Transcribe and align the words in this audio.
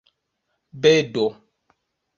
bedo 0.81 1.27